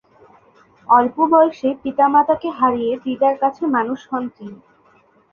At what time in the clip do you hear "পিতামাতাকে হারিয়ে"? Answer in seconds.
1.83-2.93